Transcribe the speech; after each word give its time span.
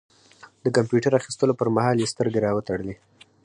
د 0.63 0.65
کمپيوټر 0.77 1.11
اخيستلو 1.15 1.57
پر 1.59 1.67
مهال 1.75 1.97
يې 2.01 2.11
سترګې 2.13 2.39
را 2.45 2.51
وتړلې. 2.53 2.95